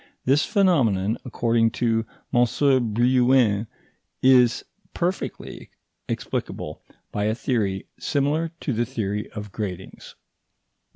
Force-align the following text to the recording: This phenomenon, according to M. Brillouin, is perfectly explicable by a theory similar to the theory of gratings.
This 0.25 0.43
phenomenon, 0.43 1.19
according 1.25 1.69
to 1.73 2.07
M. 2.33 2.45
Brillouin, 2.91 3.67
is 4.23 4.65
perfectly 4.95 5.69
explicable 6.09 6.81
by 7.11 7.25
a 7.25 7.35
theory 7.35 7.85
similar 7.99 8.49
to 8.61 8.73
the 8.73 8.87
theory 8.87 9.29
of 9.33 9.51
gratings. 9.51 10.15